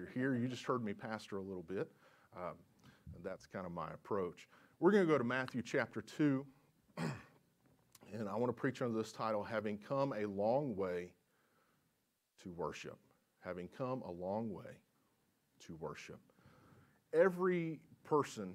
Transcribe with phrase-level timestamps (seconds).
[0.00, 0.34] you're here.
[0.34, 1.90] You just heard me pastor a little bit.
[2.34, 2.54] Um,
[3.14, 4.48] and that's kind of my approach.
[4.78, 6.46] We're going to go to Matthew chapter 2.
[6.98, 11.12] and I want to preach under this title Having Come a Long Way
[12.42, 12.98] to Worship.
[13.40, 14.70] Having come a long way
[15.66, 16.20] to worship.
[17.12, 18.54] Every person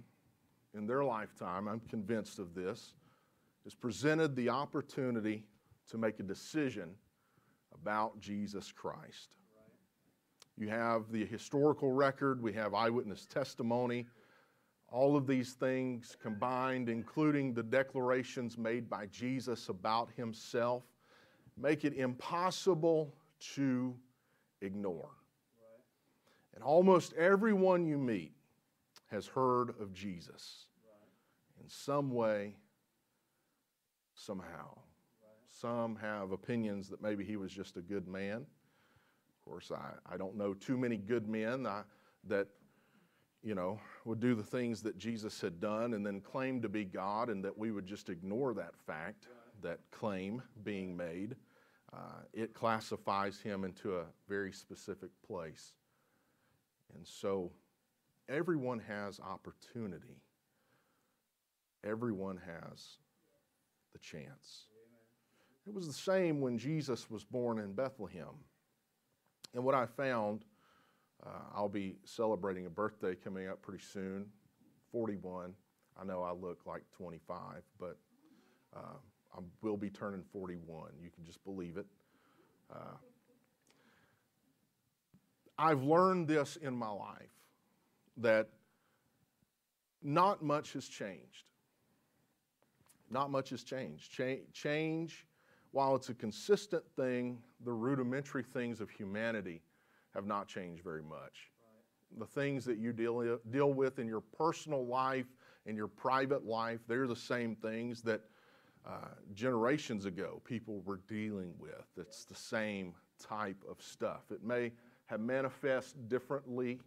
[0.74, 2.94] in their lifetime, I'm convinced of this,
[3.66, 5.44] is presented the opportunity
[5.90, 6.90] to make a decision
[7.74, 9.36] about Jesus Christ.
[10.58, 14.08] You have the historical record, we have eyewitness testimony,
[14.90, 20.84] all of these things combined, including the declarations made by Jesus about himself,
[21.58, 23.14] make it impossible
[23.56, 23.96] to
[24.62, 25.10] ignore.
[26.54, 28.32] And almost everyone you meet
[29.08, 30.68] has heard of Jesus
[31.62, 32.56] in some way,
[34.14, 34.78] somehow.
[35.50, 38.46] Some have opinions that maybe he was just a good man.
[39.46, 41.84] Of course, I, I don't know too many good men I,
[42.28, 42.48] that,
[43.44, 46.84] you know, would do the things that Jesus had done and then claim to be
[46.84, 49.28] God, and that we would just ignore that fact,
[49.62, 51.36] that claim being made.
[51.94, 55.76] Uh, it classifies him into a very specific place.
[56.96, 57.52] And so
[58.28, 60.22] everyone has opportunity,
[61.84, 62.98] everyone has
[63.94, 64.70] the chance.
[65.68, 68.36] It was the same when Jesus was born in Bethlehem.
[69.56, 70.44] And what I found,
[71.26, 74.26] uh, I'll be celebrating a birthday coming up pretty soon,
[74.92, 75.54] 41.
[75.98, 77.98] I know I look like 25, but
[78.76, 78.98] uh,
[79.34, 80.92] I will be turning 41.
[81.02, 81.86] You can just believe it.
[82.70, 82.98] Uh,
[85.58, 87.32] I've learned this in my life
[88.18, 88.50] that
[90.04, 91.46] not much has changed.
[93.10, 94.12] Not much has changed.
[94.12, 95.26] Ch- change
[95.76, 99.62] while it's a consistent thing, the rudimentary things of humanity
[100.14, 101.52] have not changed very much.
[101.60, 102.20] Right.
[102.20, 105.26] The things that you deal, deal with in your personal life,
[105.66, 108.22] in your private life, they're the same things that
[108.88, 111.86] uh, generations ago people were dealing with.
[111.98, 114.32] It's the same type of stuff.
[114.32, 114.72] It may
[115.08, 116.80] have manifest differently,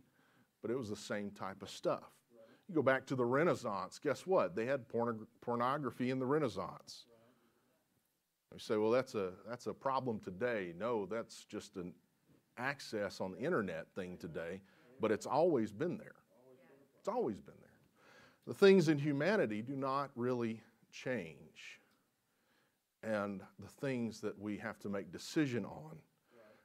[0.63, 2.05] but it was the same type of stuff.
[2.35, 2.47] Right.
[2.71, 4.57] You go back to the Renaissance, guess what?
[4.57, 7.05] They had pornog- pornography in the Renaissance.
[8.53, 10.73] You say, well, that's a, that's a problem today.
[10.79, 11.93] No, that's just an
[12.57, 14.61] access on the internet thing today,
[15.01, 16.17] but it's always been there.
[16.99, 17.69] It's always been there.
[18.47, 21.81] The things in humanity do not really change.
[23.03, 25.97] And the things that we have to make decision on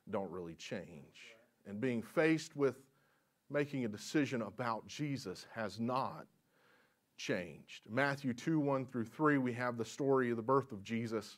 [0.09, 1.35] don't really change.
[1.67, 2.77] And being faced with
[3.50, 6.25] making a decision about Jesus has not
[7.17, 7.83] changed.
[7.89, 11.38] Matthew 2 1 through 3, we have the story of the birth of Jesus.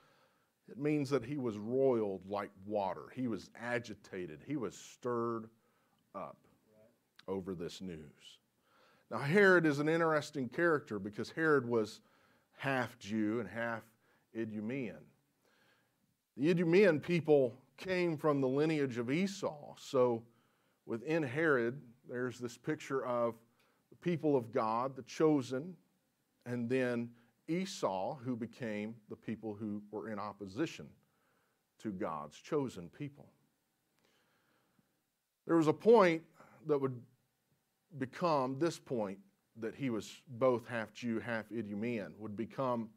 [0.71, 3.03] it means that he was roiled like water.
[3.13, 4.39] He was agitated.
[4.47, 5.49] He was stirred
[6.15, 6.37] up
[7.27, 8.39] over this news.
[9.09, 11.99] Now, Herod is an interesting character because Herod was
[12.57, 13.83] half Jew and half
[14.33, 15.03] Idumean.
[16.37, 19.75] The Idumean people came from the lineage of Esau.
[19.77, 20.23] So
[20.85, 23.35] within Herod, there's this picture of
[23.89, 25.75] the people of God, the chosen,
[26.45, 27.09] and then
[27.47, 30.87] Esau, who became the people who were in opposition
[31.79, 33.27] to God's chosen people.
[35.47, 36.21] There was a point
[36.67, 37.01] that would
[37.97, 39.17] become this point
[39.59, 42.89] that he was both half Jew, half Idumean, would become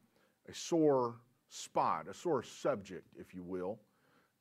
[0.49, 1.17] a sore
[1.49, 3.81] spot, a sore subject, if you will,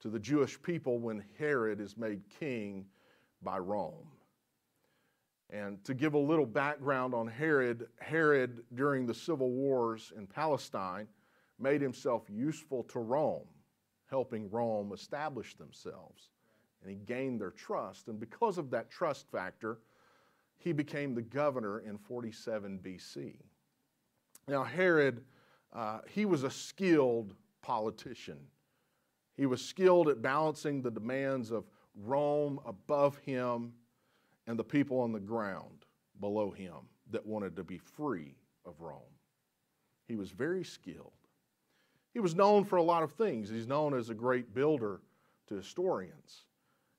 [0.01, 2.85] to the Jewish people when Herod is made king
[3.41, 4.07] by Rome.
[5.53, 11.07] And to give a little background on Herod, Herod, during the civil wars in Palestine,
[11.59, 13.45] made himself useful to Rome,
[14.09, 16.31] helping Rome establish themselves.
[16.81, 18.07] And he gained their trust.
[18.07, 19.77] And because of that trust factor,
[20.57, 23.35] he became the governor in 47 BC.
[24.47, 25.23] Now, Herod,
[25.71, 28.39] uh, he was a skilled politician.
[29.37, 31.65] He was skilled at balancing the demands of
[31.95, 33.73] Rome above him
[34.47, 35.85] and the people on the ground
[36.19, 36.75] below him
[37.11, 38.35] that wanted to be free
[38.65, 39.01] of Rome.
[40.07, 41.13] He was very skilled.
[42.13, 43.49] He was known for a lot of things.
[43.49, 45.01] He's known as a great builder
[45.47, 46.43] to historians.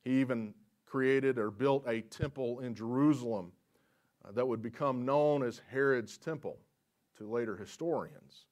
[0.03, 0.53] He even
[0.85, 3.51] created or built a temple in Jerusalem
[4.23, 6.57] uh, that would become known as Herod's Temple
[7.17, 8.45] to later historians.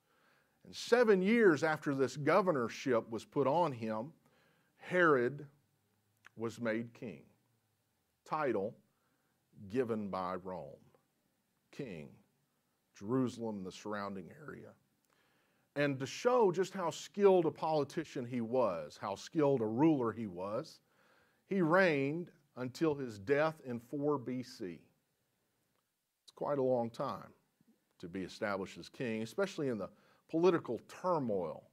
[0.66, 4.14] And seven years after this governorship was put on him,
[4.78, 5.46] Herod
[6.36, 7.24] was made king.
[8.26, 8.74] Title
[9.70, 10.70] given by Rome.
[11.72, 12.10] King.
[12.98, 14.70] Jerusalem the surrounding area.
[15.76, 20.28] And to show just how skilled a politician he was, how skilled a ruler he
[20.28, 20.80] was,
[21.48, 24.80] he reigned until his death in 4 BC.
[26.24, 27.34] It's quite a long time
[28.00, 29.90] to be established as king, especially in the
[30.30, 31.64] political turmoil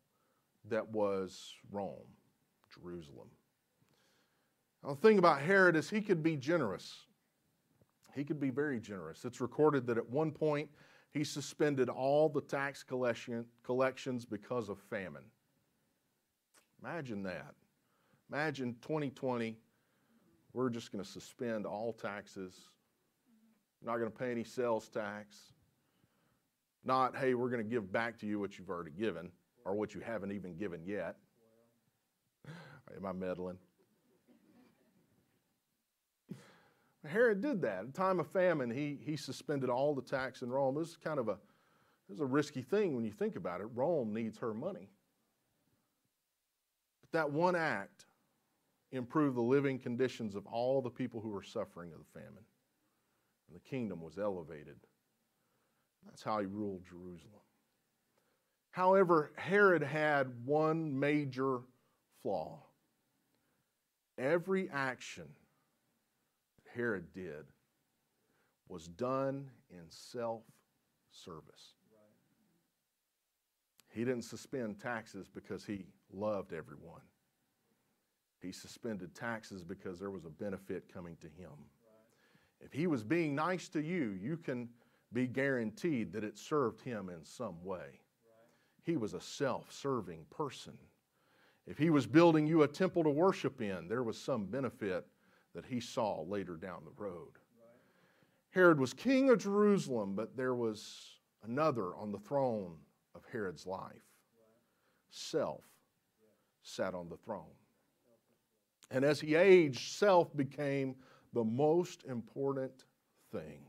[0.69, 2.09] that was Rome,
[2.75, 3.29] Jerusalem.
[4.83, 7.05] Now, the thing about Herod is he could be generous.
[8.15, 9.25] He could be very generous.
[9.25, 10.69] It's recorded that at one point
[11.12, 15.25] he suspended all the tax collection, collections because of famine.
[16.83, 17.55] Imagine that.
[18.31, 19.57] Imagine 2020,
[20.53, 22.55] we're just going to suspend all taxes,
[23.83, 25.37] not going to pay any sales tax.
[26.85, 29.31] Not, hey, we're going to give back to you what you've already given
[29.65, 31.17] or what you haven't even given yet.
[32.97, 33.59] Am I meddling?
[37.06, 37.81] Herod did that.
[37.81, 40.75] At a time of famine, he, he suspended all the tax in Rome.
[40.75, 41.38] This is kind of a,
[42.08, 43.69] this is a risky thing when you think about it.
[43.75, 44.91] Rome needs her money.
[47.00, 48.05] But that one act
[48.93, 52.44] improved the living conditions of all the people who were suffering of the famine.
[53.49, 54.76] And the kingdom was elevated.
[56.05, 57.41] That's how he ruled Jerusalem.
[58.73, 61.61] However, Herod had one major
[62.23, 62.61] flaw.
[64.19, 65.29] Every action
[66.75, 67.44] Herod did
[68.69, 70.43] was done in self
[71.11, 71.75] service.
[73.93, 77.00] He didn't suspend taxes because he loved everyone.
[78.40, 81.50] He suspended taxes because there was a benefit coming to him.
[82.61, 84.69] If he was being nice to you, you can
[85.12, 88.00] be guaranteed that it served him in some way.
[88.84, 90.78] He was a self serving person.
[91.67, 95.06] If he was building you a temple to worship in, there was some benefit
[95.55, 97.32] that he saw later down the road.
[98.50, 102.76] Herod was king of Jerusalem, but there was another on the throne
[103.14, 104.02] of Herod's life.
[105.11, 105.64] Self
[106.62, 107.55] sat on the throne.
[108.91, 110.97] And as he aged, self became
[111.32, 112.85] the most important
[113.31, 113.61] thing.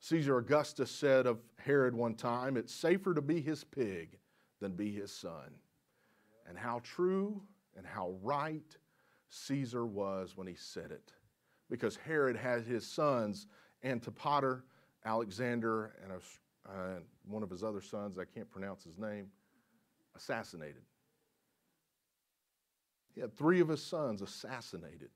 [0.00, 4.18] Caesar Augustus said of Herod one time, It's safer to be his pig
[4.60, 5.54] than be his son.
[6.48, 7.42] And how true
[7.76, 8.76] and how right
[9.30, 11.12] Caesar was when he said it.
[11.70, 13.46] Because Herod had his sons,
[13.84, 14.64] Antipater,
[15.04, 19.28] Alexander, and a, uh, one of his other sons, I can't pronounce his name,
[20.16, 20.82] assassinated.
[23.14, 25.10] He had three of his sons assassinated.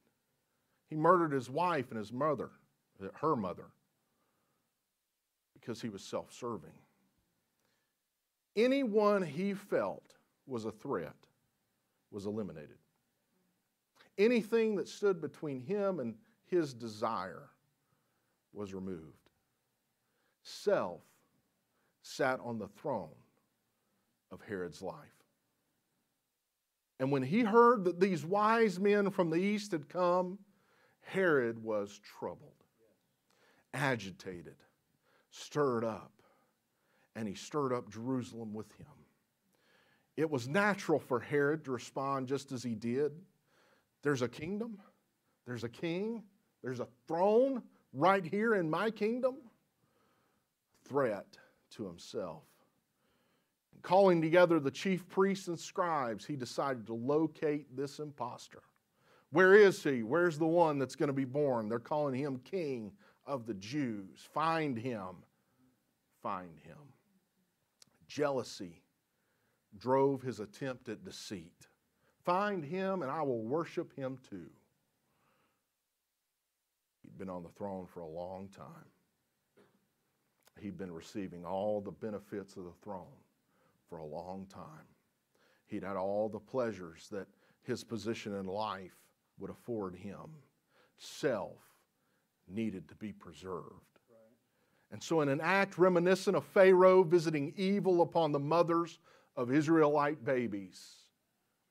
[0.88, 2.50] He murdered his wife and his mother,
[3.14, 3.66] her mother,
[5.54, 6.70] because he was self serving.
[8.56, 10.14] Anyone he felt
[10.46, 11.16] was a threat
[12.10, 12.76] was eliminated.
[14.16, 16.14] Anything that stood between him and
[16.46, 17.50] his desire
[18.52, 19.30] was removed.
[20.42, 21.02] Self
[22.02, 23.08] sat on the throne
[24.30, 24.96] of Herod's life.
[27.00, 30.38] And when he heard that these wise men from the east had come,
[31.00, 32.64] Herod was troubled,
[33.72, 34.56] agitated,
[35.30, 36.12] stirred up,
[37.16, 38.86] and he stirred up Jerusalem with him.
[40.16, 43.12] It was natural for Herod to respond just as he did.
[44.04, 44.78] There's a kingdom,
[45.46, 46.22] there's a king,
[46.62, 47.62] there's a throne
[47.94, 49.36] right here in my kingdom.
[50.86, 51.26] Threat
[51.70, 52.42] to himself.
[53.80, 58.60] Calling together the chief priests and scribes, he decided to locate this impostor.
[59.30, 60.02] Where is he?
[60.02, 61.70] Where's the one that's going to be born?
[61.70, 62.92] They're calling him king
[63.26, 64.28] of the Jews.
[64.34, 65.16] Find him.
[66.22, 66.76] Find him.
[68.06, 68.82] Jealousy
[69.78, 71.68] drove his attempt at deceit.
[72.24, 74.48] Find him, and I will worship him too.
[77.02, 78.86] He'd been on the throne for a long time.
[80.58, 83.04] He'd been receiving all the benefits of the throne
[83.88, 84.86] for a long time.
[85.66, 87.26] He'd had all the pleasures that
[87.62, 88.96] his position in life
[89.38, 90.30] would afford him.
[90.96, 91.58] Self
[92.48, 94.00] needed to be preserved.
[94.92, 98.98] And so, in an act reminiscent of Pharaoh visiting evil upon the mothers
[99.36, 101.03] of Israelite babies,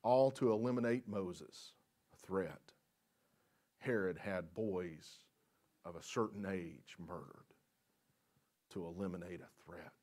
[0.03, 1.73] all to eliminate Moses,
[2.13, 2.61] a threat.
[3.79, 5.09] Herod had boys
[5.85, 7.45] of a certain age murdered
[8.71, 9.93] to eliminate a threat.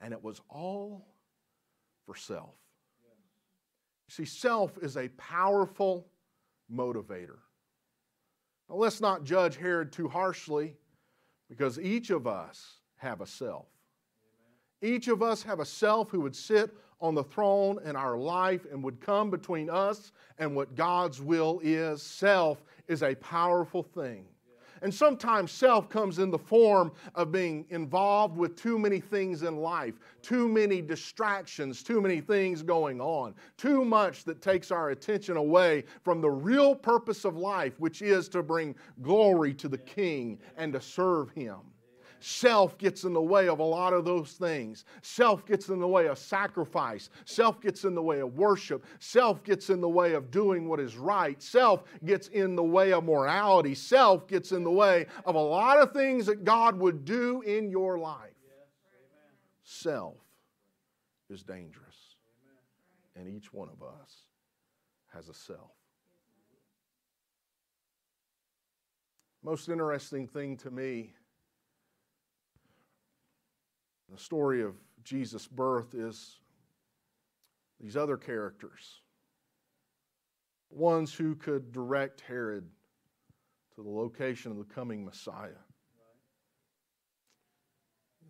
[0.00, 1.06] And it was all
[2.06, 2.54] for self.
[4.08, 6.08] You see, self is a powerful
[6.72, 7.38] motivator.
[8.68, 10.76] Now, let's not judge Herod too harshly
[11.48, 13.66] Because each of us have a self.
[14.82, 18.66] Each of us have a self who would sit on the throne in our life
[18.70, 22.02] and would come between us and what God's will is.
[22.02, 24.24] Self is a powerful thing.
[24.82, 29.58] And sometimes self comes in the form of being involved with too many things in
[29.58, 35.36] life, too many distractions, too many things going on, too much that takes our attention
[35.36, 40.38] away from the real purpose of life, which is to bring glory to the King
[40.56, 41.58] and to serve Him.
[42.20, 44.84] Self gets in the way of a lot of those things.
[45.00, 47.08] Self gets in the way of sacrifice.
[47.24, 48.84] Self gets in the way of worship.
[48.98, 51.42] Self gets in the way of doing what is right.
[51.42, 53.74] Self gets in the way of morality.
[53.74, 57.70] Self gets in the way of a lot of things that God would do in
[57.70, 58.34] your life.
[59.64, 60.16] Self
[61.30, 62.16] is dangerous.
[63.16, 64.24] And each one of us
[65.14, 65.70] has a self.
[69.42, 71.14] Most interesting thing to me
[74.10, 74.74] the story of
[75.04, 76.38] Jesus' birth is
[77.80, 79.00] these other characters,
[80.70, 82.68] ones who could direct Herod
[83.74, 85.50] to the location of the coming Messiah.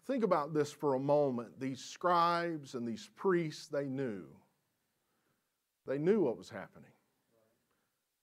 [0.06, 1.60] Think about this for a moment.
[1.60, 4.24] These scribes and these priests, they knew.
[5.86, 6.90] They knew what was happening,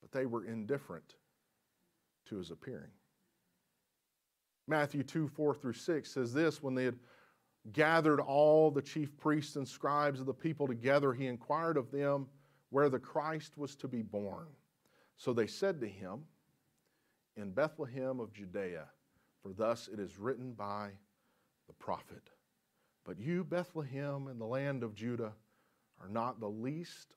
[0.02, 1.16] but they were indifferent
[2.28, 2.92] to his appearing.
[4.68, 7.00] Matthew 2 4 through 6 says this when they had
[7.74, 12.28] gathered all the chief priests and scribes of the people together, he inquired of them
[12.70, 14.48] where the Christ was to be born.
[15.16, 16.26] So they said to him,
[17.36, 18.86] In Bethlehem of Judea,
[19.42, 20.90] for thus it is written by
[21.68, 22.30] the prophet.
[23.06, 25.34] But you, Bethlehem, in the land of Judah,
[26.02, 27.16] are not the least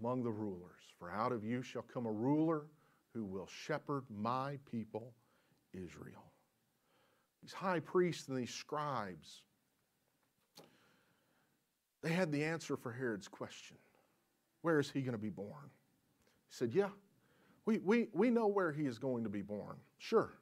[0.00, 2.66] among the rulers, for out of you shall come a ruler
[3.14, 5.14] who will shepherd my people,
[5.72, 6.32] Israel.
[7.42, 9.42] These high priests and these scribes,
[12.04, 13.78] they had the answer for Herod's question
[14.60, 15.70] Where is he going to be born?
[16.48, 16.90] He said, Yeah,
[17.64, 19.76] we, we, we know where he is going to be born.
[19.98, 20.34] Sure.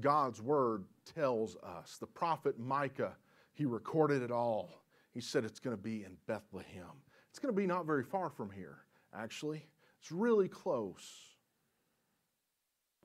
[0.00, 1.96] God's word tells us.
[1.98, 3.16] The prophet Micah,
[3.54, 4.82] he recorded it all.
[5.12, 7.00] He said it's going to be in Bethlehem.
[7.30, 8.78] It's going to be not very far from here,
[9.16, 9.66] actually.
[10.00, 11.08] It's really close.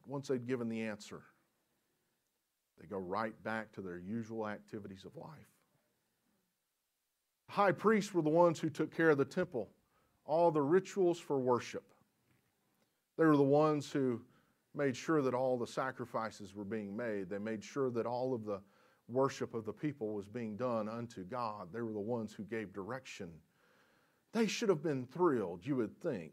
[0.06, 1.22] Once they'd given the answer,
[2.82, 5.59] they go right back to their usual activities of life
[7.50, 9.70] high priests were the ones who took care of the temple,
[10.26, 11.84] all the rituals for worship.
[13.18, 14.22] They were the ones who
[14.76, 17.30] made sure that all the sacrifices were being made.
[17.30, 18.62] They made sure that all of the
[19.08, 21.70] worship of the people was being done unto God.
[21.74, 23.30] They were the ones who gave direction.
[24.32, 26.32] They should have been thrilled, you would think,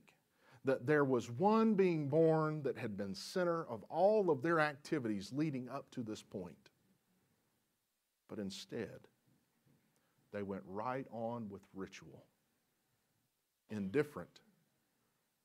[0.67, 5.33] that there was one being born that had been center of all of their activities
[5.35, 6.71] leading up to this point.
[8.29, 9.09] But instead,
[10.37, 12.27] they went right on with ritual,
[13.71, 14.41] indifferent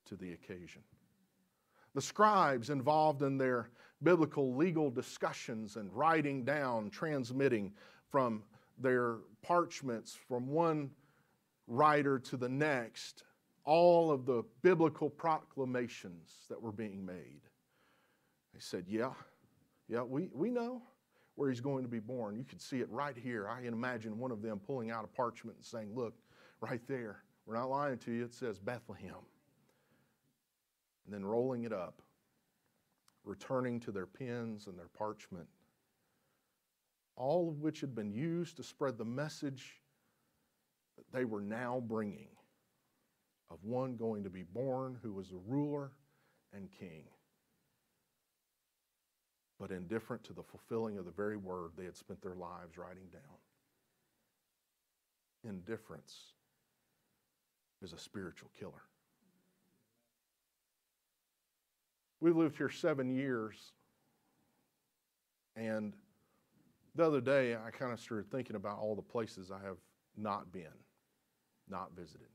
[0.05, 0.81] to the occasion.
[1.95, 3.69] The scribes involved in their
[4.03, 7.71] biblical legal discussions and writing down, transmitting
[8.09, 8.43] from
[8.77, 10.89] their parchments from one
[11.67, 13.23] writer to the next,
[13.63, 17.43] all of the biblical proclamations that were being made.
[18.53, 19.13] They said, Yeah,
[19.87, 20.81] yeah, we, we know
[21.35, 22.35] where he's going to be born.
[22.35, 23.47] You could see it right here.
[23.49, 26.13] I can imagine one of them pulling out a parchment and saying, Look,
[26.61, 27.23] right there.
[27.45, 28.25] We're not lying to you.
[28.25, 29.15] It says Bethlehem.
[31.05, 32.01] And then rolling it up,
[33.23, 35.47] returning to their pens and their parchment,
[37.15, 39.81] all of which had been used to spread the message
[40.97, 42.29] that they were now bringing
[43.49, 45.91] of one going to be born who was a ruler
[46.53, 47.03] and king
[49.61, 53.03] but indifferent to the fulfilling of the very word they had spent their lives writing
[53.13, 53.21] down.
[55.47, 56.33] Indifference
[57.83, 58.81] is a spiritual killer.
[62.19, 63.73] We've lived here seven years,
[65.55, 65.93] and
[66.95, 69.77] the other day I kind of started thinking about all the places I have
[70.17, 70.73] not been,
[71.69, 72.29] not visited.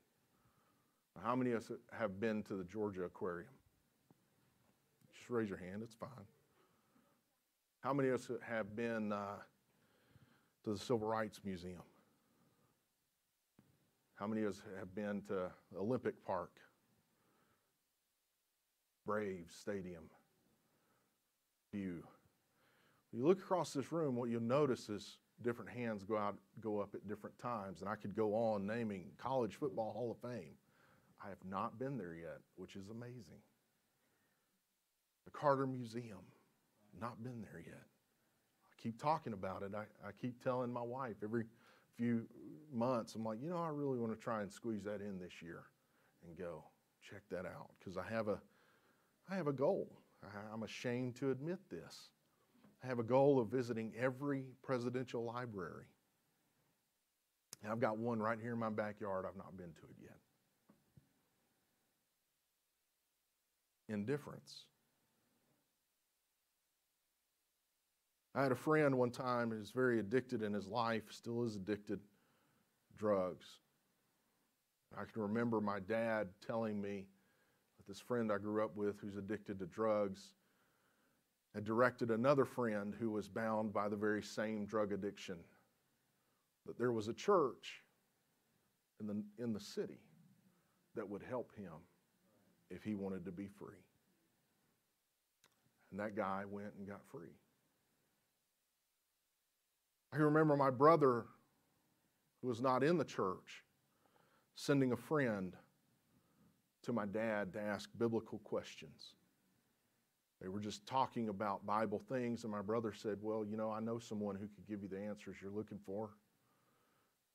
[1.24, 3.50] How many of us have been to the Georgia Aquarium?
[5.12, 6.08] Just raise your hand, it's fine.
[7.86, 9.36] How many of us have been uh,
[10.64, 11.84] to the Civil Rights Museum?
[14.16, 16.50] How many of us have been to Olympic Park,
[19.06, 20.02] Braves Stadium,
[21.72, 22.02] View?
[23.12, 26.80] When you look across this room, what you'll notice is different hands go out, go
[26.80, 30.54] up at different times, and I could go on naming College Football Hall of Fame.
[31.24, 33.42] I have not been there yet, which is amazing.
[35.24, 36.24] The Carter Museum,
[37.00, 37.82] not been there yet.
[38.66, 39.72] I keep talking about it.
[39.74, 41.44] I, I keep telling my wife every
[41.96, 42.26] few
[42.72, 45.42] months, I'm like, you know, I really want to try and squeeze that in this
[45.42, 45.64] year
[46.26, 46.64] and go
[47.02, 48.38] check that out because I have a,
[49.30, 49.88] I have a goal.
[50.22, 52.10] I, I'm ashamed to admit this.
[52.84, 55.86] I have a goal of visiting every presidential library.
[57.62, 59.24] And I've got one right here in my backyard.
[59.26, 60.18] I've not been to it yet.
[63.88, 64.64] Indifference.
[68.36, 71.56] I had a friend one time who was very addicted in his life, still is
[71.56, 73.46] addicted, to drugs.
[74.94, 77.06] I can remember my dad telling me
[77.78, 80.34] that this friend I grew up with who's addicted to drugs
[81.54, 85.38] had directed another friend who was bound by the very same drug addiction
[86.66, 87.80] that there was a church
[89.00, 90.00] in the, in the city
[90.94, 91.72] that would help him
[92.70, 93.82] if he wanted to be free.
[95.90, 97.32] And that guy went and got free.
[100.16, 101.26] I remember my brother,
[102.40, 103.64] who was not in the church,
[104.54, 105.54] sending a friend
[106.84, 109.14] to my dad to ask biblical questions.
[110.40, 113.80] They were just talking about Bible things, and my brother said, Well, you know, I
[113.80, 116.10] know someone who could give you the answers you're looking for.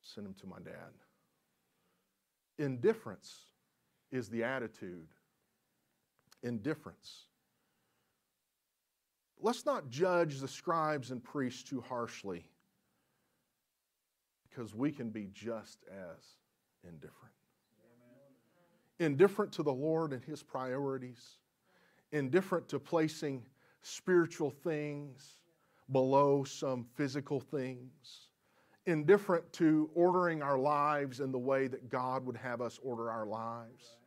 [0.02, 0.92] Send him to my dad.
[2.58, 3.46] Indifference
[4.12, 5.08] is the attitude.
[6.42, 7.26] Indifference.
[9.40, 12.46] Let's not judge the scribes and priests too harshly
[14.52, 16.36] because we can be just as
[16.84, 17.34] indifferent.
[19.00, 21.38] Indifferent to the Lord and His priorities,
[22.12, 23.44] indifferent to placing
[23.82, 25.38] spiritual things
[25.92, 28.30] below some physical things,
[28.86, 33.26] indifferent to ordering our lives in the way that God would have us order our
[33.26, 33.98] lives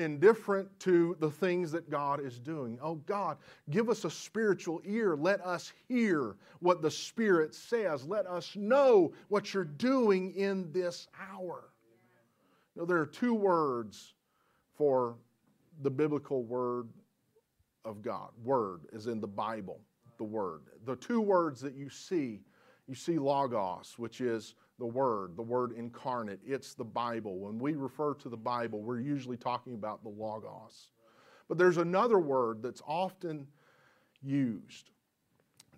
[0.00, 2.78] indifferent to the things that God is doing.
[2.82, 3.36] Oh God,
[3.68, 5.14] give us a spiritual ear.
[5.14, 8.04] Let us hear what the Spirit says.
[8.04, 11.64] Let us know what you're doing in this hour.
[12.74, 14.14] You know, there are two words
[14.74, 15.16] for
[15.82, 16.88] the biblical word
[17.84, 18.30] of God.
[18.42, 19.80] Word is in the Bible,
[20.18, 20.62] the word.
[20.86, 22.40] The two words that you see,
[22.86, 26.40] you see logos, which is the Word, the Word incarnate.
[26.44, 27.38] It's the Bible.
[27.38, 30.88] When we refer to the Bible, we're usually talking about the Logos.
[31.48, 33.46] But there's another word that's often
[34.22, 34.90] used.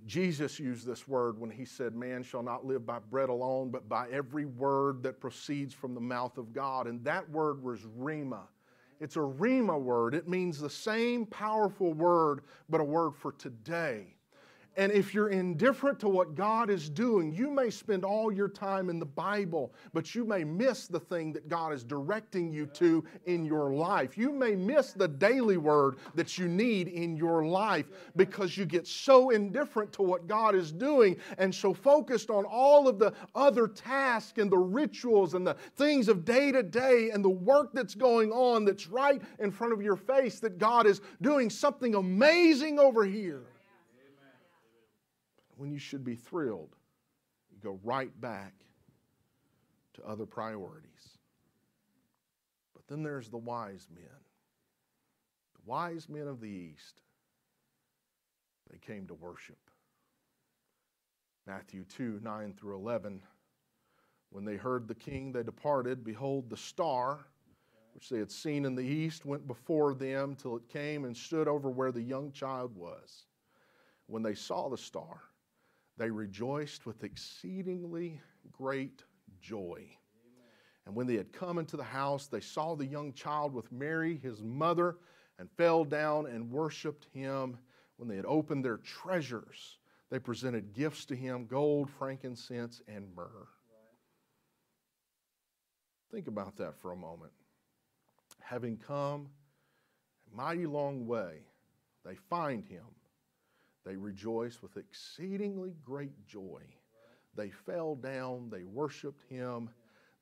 [0.06, 3.88] Jesus used this word when he said, Man shall not live by bread alone, but
[3.88, 6.86] by every word that proceeds from the mouth of God.
[6.86, 8.42] And that word was rhema.
[9.00, 10.14] It's a rhema word.
[10.14, 14.11] It means the same powerful word, but a word for today.
[14.76, 18.88] And if you're indifferent to what God is doing, you may spend all your time
[18.88, 23.04] in the Bible, but you may miss the thing that God is directing you to
[23.26, 24.16] in your life.
[24.16, 28.86] You may miss the daily word that you need in your life because you get
[28.86, 33.68] so indifferent to what God is doing and so focused on all of the other
[33.68, 37.94] tasks and the rituals and the things of day to day and the work that's
[37.94, 42.78] going on that's right in front of your face that God is doing something amazing
[42.78, 43.42] over here
[45.62, 46.74] when you should be thrilled,
[47.48, 48.52] you go right back
[49.94, 51.18] to other priorities.
[52.74, 54.10] But then there's the wise men.
[55.54, 57.02] The wise men of the East,
[58.72, 59.70] they came to worship.
[61.46, 63.22] Matthew 2 9 through 11.
[64.30, 66.02] When they heard the king, they departed.
[66.02, 67.20] Behold, the star,
[67.94, 71.46] which they had seen in the east, went before them till it came and stood
[71.46, 73.26] over where the young child was.
[74.08, 75.20] When they saw the star,
[75.98, 79.04] they rejoiced with exceedingly great
[79.40, 79.78] joy.
[79.78, 80.50] Amen.
[80.86, 84.16] And when they had come into the house, they saw the young child with Mary,
[84.16, 84.96] his mother,
[85.38, 87.58] and fell down and worshiped him.
[87.96, 89.78] When they had opened their treasures,
[90.10, 93.26] they presented gifts to him gold, frankincense, and myrrh.
[93.26, 93.96] Right.
[96.10, 97.32] Think about that for a moment.
[98.40, 99.28] Having come
[100.32, 101.40] a mighty long way,
[102.04, 102.84] they find him
[103.84, 106.62] they rejoiced with exceedingly great joy.
[107.34, 109.70] They fell down, they worshiped him,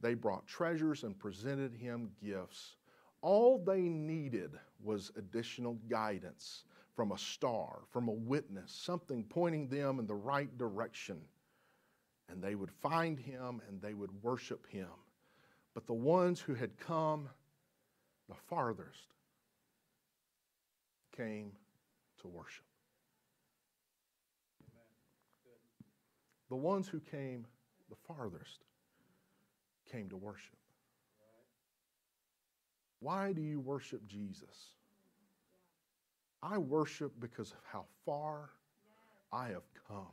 [0.01, 2.77] they brought treasures and presented him gifts.
[3.23, 9.99] All they needed was additional guidance from a star, from a witness, something pointing them
[9.99, 11.20] in the right direction.
[12.29, 14.88] And they would find him and they would worship him.
[15.75, 17.29] But the ones who had come
[18.29, 19.09] the farthest
[21.16, 21.53] came
[22.20, 22.69] to worship.
[26.51, 27.47] The ones who came
[27.89, 28.61] the farthest
[29.91, 30.57] came to worship.
[33.01, 34.75] Why do you worship Jesus?
[36.43, 38.51] I worship because of how far
[39.33, 40.07] I have come.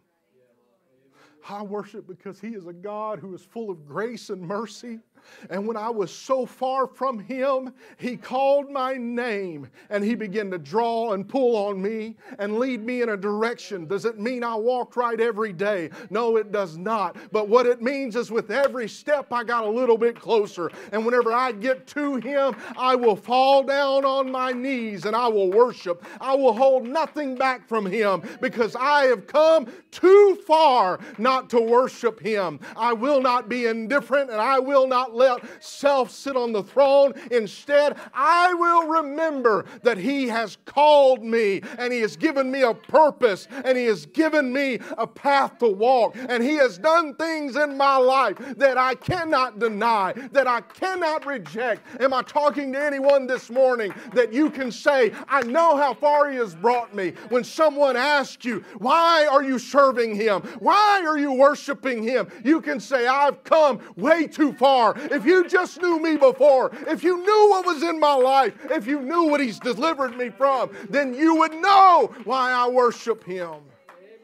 [1.50, 5.00] I worship because He is a God who is full of grace and mercy.
[5.50, 10.52] And when I was so far from Him, He called my name and He began
[10.52, 13.86] to draw and pull on me and lead me in a direction.
[13.88, 15.90] Does it mean I walked right every day?
[16.10, 17.18] No, it does not.
[17.32, 20.72] But what it means is with every step, I got a little bit closer.
[20.92, 25.28] And whenever I get to Him, I will fall down on my knees and I
[25.28, 26.04] will worship.
[26.20, 31.62] I will hold nothing back from Him because I have come too far not to
[31.62, 32.60] worship Him.
[32.76, 37.14] I will not be indifferent and I will not let self sit on the throne.
[37.32, 42.74] Instead, I will remember that He has called me and He has given me a
[42.74, 46.16] purpose and He has given me a path to walk.
[46.30, 51.26] And He has done things in my life that I cannot deny, that I cannot
[51.26, 51.82] reject.
[52.02, 56.30] Am I talking to anyone this morning that you can say, I know how far
[56.30, 57.14] He has brought me?
[57.30, 60.42] When someone asks you, Why are you serving Him?
[60.60, 62.28] Why are you worshiping Him?
[62.44, 64.97] You can say, I've come way too far.
[65.12, 68.88] If you just knew me before, if you knew what was in my life, if
[68.88, 73.48] you knew what He's delivered me from, then you would know why I worship Him.
[73.48, 73.62] Amen,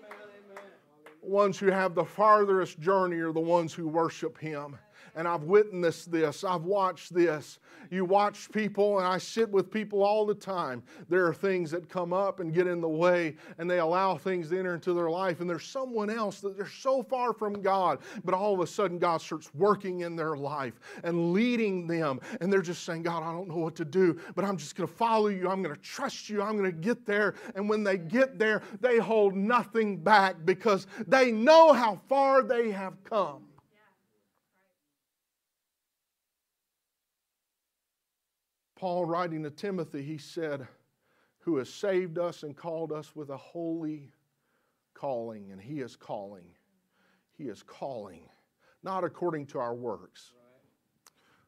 [0.03, 0.63] amen.
[1.21, 4.77] Ones who have the farthest journey are the ones who worship Him
[5.15, 7.59] and I've witnessed this, I've watched this.
[7.91, 10.81] You watch people, and I sit with people all the time.
[11.09, 14.49] There are things that come up and get in the way, and they allow things
[14.49, 17.99] to enter into their life, and there's someone else that they're so far from God,
[18.23, 22.51] but all of a sudden God starts working in their life and leading them, and
[22.51, 24.95] they're just saying, God, I don't know what to do, but I'm just going to
[24.95, 25.49] follow you.
[25.49, 26.41] I'm going to trust you.
[26.41, 27.35] I'm going to get there.
[27.55, 32.71] And when they get there, they hold nothing back because they know how far they
[32.71, 33.43] have come.
[38.83, 40.67] Paul, writing to Timothy, he said,
[41.39, 44.11] Who has saved us and called us with a holy
[44.93, 45.53] calling.
[45.53, 46.43] And he is calling.
[47.37, 48.27] He is calling,
[48.83, 50.33] not according to our works.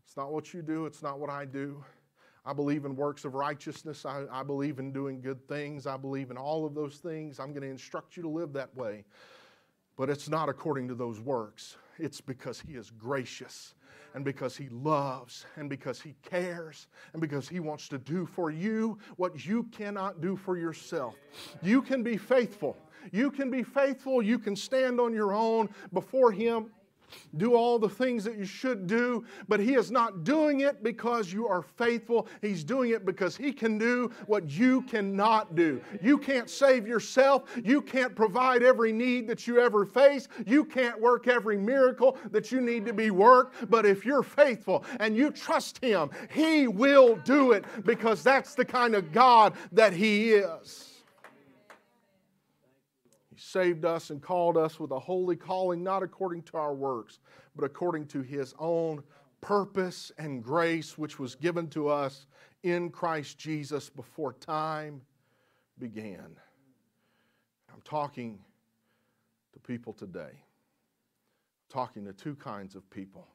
[0.05, 1.83] It's not what you do, it's not what I do.
[2.45, 4.05] I believe in works of righteousness.
[4.05, 5.85] I, I, believe in doing good things.
[5.85, 7.41] I believe in all of those things.
[7.41, 9.03] I'm going to instruct you to live that way.
[9.97, 11.75] But it's not according to those works.
[11.99, 13.73] It's because He is gracious
[14.15, 18.49] and because He loves and because He cares and because He wants to do for
[18.49, 21.15] you what you cannot do for yourself.
[21.61, 22.77] You can be faithful.
[23.11, 24.23] You can be faithful.
[24.23, 26.71] You can stand on your own before Him
[27.37, 31.31] do all the things that you should do, but He is not doing it because
[31.31, 32.27] you are faithful.
[32.41, 35.81] He's doing it because He can do what you cannot do.
[36.01, 37.43] You can't save yourself.
[37.63, 40.27] You can't provide every need that you ever face.
[40.45, 43.69] You can't work every miracle that you need to be worked.
[43.69, 48.65] But if you're faithful and you trust Him, He will do it because that's the
[48.65, 50.94] kind of God that He is.
[53.35, 57.19] He saved us and called us with a holy calling, not according to our works,
[57.53, 59.03] but according to His own
[59.41, 62.27] purpose and grace, which was given to us
[62.63, 65.01] in Christ Jesus before time
[65.79, 66.37] began.
[67.73, 68.39] I'm talking
[69.51, 70.21] to people today.
[70.31, 73.27] I'm talking to two kinds of people.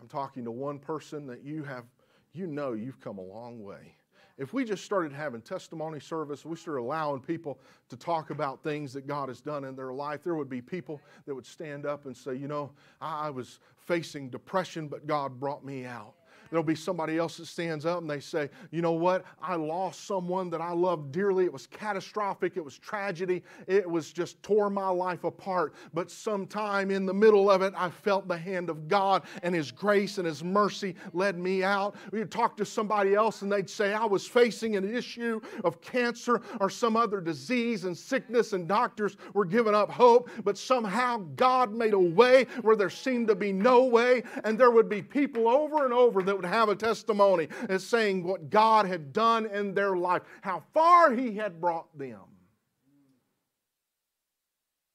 [0.00, 1.84] I'm talking to one person that you have,
[2.32, 3.94] you know, you've come a long way
[4.38, 8.92] if we just started having testimony service, we started allowing people to talk about things
[8.92, 12.04] that God has done in their life, there would be people that would stand up
[12.06, 12.70] and say, You know,
[13.00, 16.14] I was facing depression, but God brought me out.
[16.50, 19.24] There'll be somebody else that stands up and they say, You know what?
[19.40, 21.44] I lost someone that I loved dearly.
[21.44, 22.56] It was catastrophic.
[22.56, 23.42] It was tragedy.
[23.66, 25.74] It was just tore my life apart.
[25.94, 29.70] But sometime in the middle of it, I felt the hand of God and His
[29.72, 31.96] grace and His mercy led me out.
[32.12, 36.40] You'd talk to somebody else and they'd say, I was facing an issue of cancer
[36.60, 40.30] or some other disease and sickness, and doctors were giving up hope.
[40.44, 44.70] But somehow God made a way where there seemed to be no way, and there
[44.70, 48.86] would be people over and over that would have a testimony as saying what God
[48.86, 52.20] had done in their life, how far He had brought them.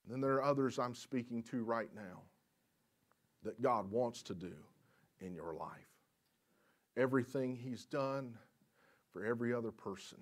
[0.08, 2.24] Then there are others I'm speaking to right now
[3.44, 4.54] that God wants to do
[5.20, 5.70] in your life.
[6.98, 8.38] Everything He's done
[9.14, 10.18] for every other person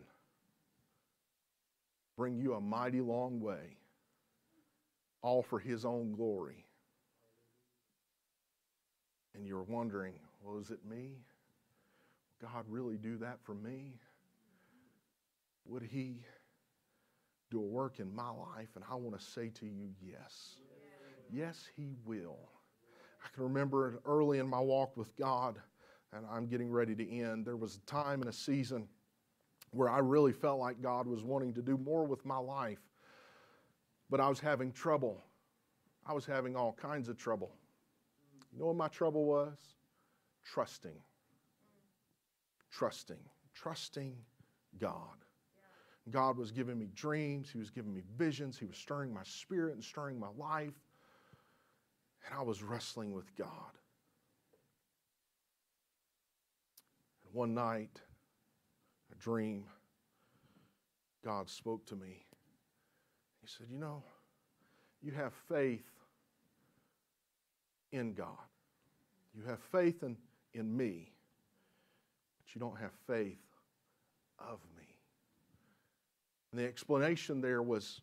[2.20, 3.78] bring you a mighty long way,
[5.22, 6.66] all for His own glory.
[9.34, 11.18] And you're wondering, well, is it me?
[12.42, 13.94] God really do that for me?
[15.66, 16.24] Would He
[17.52, 18.70] do a work in my life?
[18.76, 20.56] And I want to say to you, yes.
[21.32, 22.40] Yes, He will.
[23.24, 25.58] I can remember early in my walk with God,
[26.14, 28.88] and I'm getting ready to end, there was a time and a season
[29.72, 32.80] where I really felt like God was wanting to do more with my life,
[34.10, 35.22] but I was having trouble
[36.10, 37.52] I was having all kinds of trouble.
[38.52, 39.58] You know what my trouble was?
[40.46, 41.00] Trusting.
[42.72, 43.20] Trusting.
[43.54, 44.16] Trusting
[44.80, 45.26] God.
[46.12, 47.50] God was giving me dreams.
[47.52, 48.58] He was giving me visions.
[48.58, 50.74] He was stirring my spirit and stirring my life.
[52.26, 53.78] And I was wrestling with God.
[57.26, 58.02] And one night,
[59.12, 59.66] a dream,
[61.24, 62.26] God spoke to me.
[63.42, 64.04] He said, You know,
[65.02, 65.86] you have faith
[67.92, 68.28] in God.
[69.36, 70.18] You have faith in,
[70.54, 71.12] in me,
[72.38, 73.38] but you don't have faith
[74.40, 74.84] of me.
[76.52, 78.02] And the explanation there was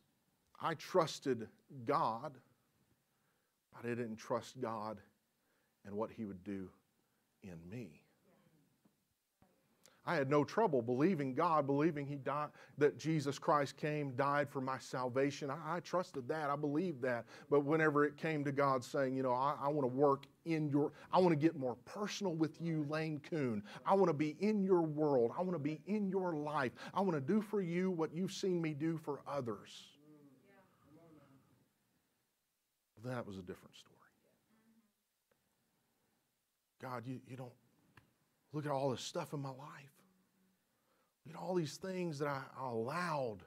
[0.60, 1.48] I trusted
[1.84, 2.32] God,
[3.72, 4.98] but I didn't trust God
[5.84, 6.68] and what He would do
[7.42, 8.02] in me.
[10.08, 14.60] I had no trouble believing God, believing He died, that Jesus Christ came, died for
[14.60, 15.50] my salvation.
[15.50, 16.48] I, I trusted that.
[16.48, 17.24] I believed that.
[17.50, 20.68] But whenever it came to God saying, you know, I, I want to work in
[20.68, 23.62] your, I want to get more personal with you, Lane Coon.
[23.84, 25.32] I want to be in your world.
[25.36, 26.72] I want to be in your life.
[26.94, 29.88] I want to do for you what you've seen me do for others.
[33.04, 33.94] That was a different story.
[36.82, 37.52] God, you, you don't
[38.52, 39.96] look at all this stuff in my life.
[41.24, 43.38] Look at all these things that I, allowed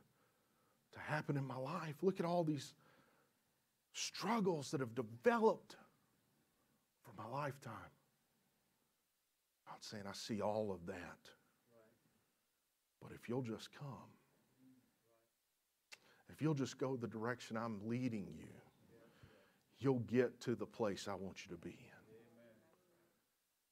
[0.94, 1.96] to happen in my life.
[2.02, 2.74] Look at all these
[3.94, 5.76] struggles that have developed
[7.10, 7.74] for my lifetime.
[9.68, 11.30] God's saying, I see all of that.
[13.02, 13.88] But if you'll just come,
[16.30, 18.50] if you'll just go the direction I'm leading you,
[19.80, 21.76] you'll get to the place I want you to be in.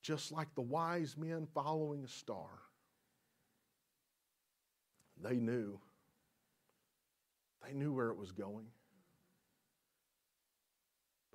[0.01, 2.47] Just like the wise men following a star.
[5.21, 5.79] They knew.
[7.65, 8.67] They knew where it was going.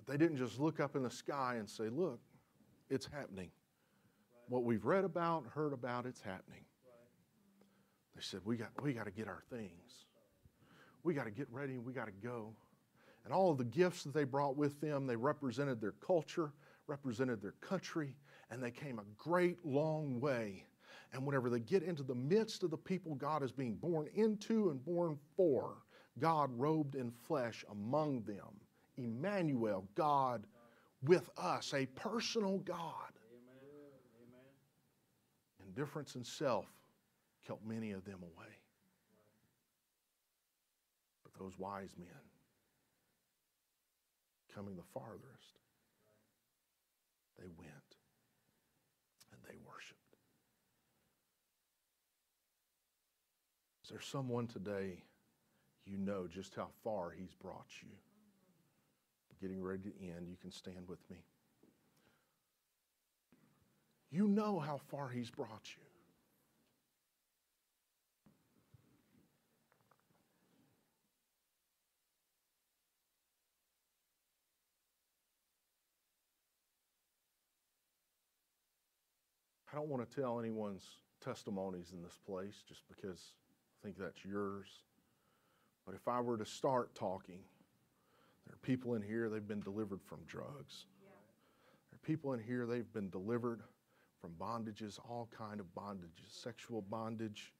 [0.05, 2.21] But they didn't just look up in the sky and say, Look,
[2.91, 3.51] it's happening.
[4.49, 6.65] What we've read about, heard about, it's happening.
[8.15, 10.07] They said, We got, we got to get our things.
[11.05, 12.55] We got to get ready we got to go.
[13.25, 16.53] And all of the gifts that they brought with them, they represented their culture,
[16.88, 18.17] represented their country,
[18.51, 20.65] and they came a great long way
[21.12, 24.71] and whenever they get into the midst of the people God is being born into
[24.71, 25.77] and born for,
[26.19, 28.61] God robed in flesh among them.
[29.05, 30.47] Emmanuel, God
[31.05, 33.12] with us, a personal God.
[33.33, 33.97] Amen.
[35.67, 36.67] Indifference in self
[37.47, 38.53] kept many of them away.
[41.25, 42.09] But those wise men,
[44.55, 45.59] coming the farthest,
[47.38, 47.73] they went.
[49.33, 49.99] And they worshiped.
[53.83, 55.03] Is there someone today
[55.87, 57.88] you know just how far He's brought you?
[59.42, 61.16] Getting ready to end, you can stand with me.
[64.12, 65.83] You know how far He's brought you.
[79.72, 80.85] I don't want to tell anyone's
[81.20, 83.33] testimonies in this place just because
[83.83, 84.68] I think that's yours.
[85.85, 87.40] But if I were to start talking,
[88.46, 90.87] there are people in here, they've been delivered from drugs.
[91.02, 91.11] Yeah.
[91.90, 93.62] There are people in here, they've been delivered
[94.20, 97.52] from bondages, all kind of bondages, sexual bondage,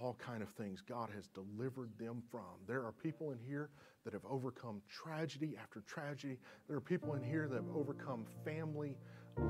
[0.00, 2.58] all kind of things God has delivered them from.
[2.66, 3.70] There are people in here
[4.04, 6.38] that have overcome tragedy after tragedy.
[6.66, 8.96] There are people in here that have overcome family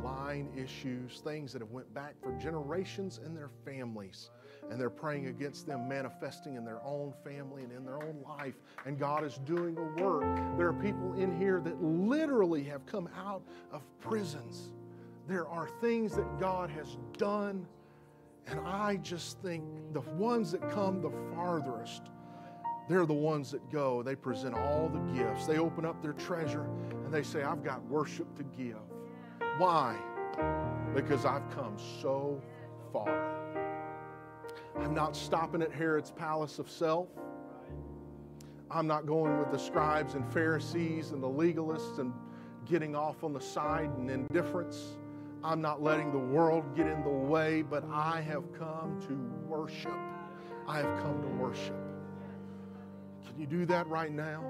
[0.03, 4.31] line issues, things that have went back for generations in their families
[4.71, 8.55] and they're praying against them manifesting in their own family and in their own life.
[8.87, 10.25] And God is doing a work.
[10.57, 14.73] There are people in here that literally have come out of prisons.
[15.29, 17.67] There are things that God has done.
[18.47, 22.11] And I just think the ones that come the farthest,
[22.89, 24.03] they're the ones that go.
[24.03, 25.47] They present all the gifts.
[25.47, 26.67] They open up their treasure
[27.05, 28.81] and they say, I've got worship to give.
[29.59, 29.97] Why?
[30.95, 32.41] Because I've come so
[32.93, 33.42] far.
[34.79, 37.09] I'm not stopping at Herod's palace of self.
[38.71, 42.13] I'm not going with the scribes and Pharisees and the legalists and
[42.65, 44.97] getting off on the side and indifference.
[45.45, 49.15] I'm not letting the world get in the way, but I have come to
[49.47, 49.99] worship.
[50.67, 51.77] I have come to worship.
[53.27, 54.45] Can you do that right now?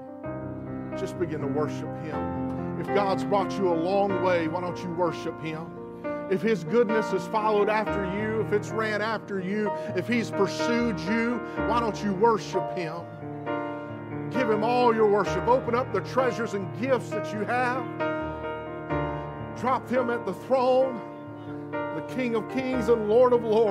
[0.97, 2.79] Just begin to worship Him.
[2.79, 5.82] If God's brought you a long way, why don't you worship Him?
[6.29, 10.99] If His goodness has followed after you, if it's ran after you, if He's pursued
[11.01, 13.01] you, why don't you worship Him?
[14.33, 15.47] Give him all your worship.
[15.47, 17.83] Open up the treasures and gifts that you have.
[19.59, 20.99] Drop Him at the throne,
[21.71, 23.63] the King of Kings and Lord of Lords.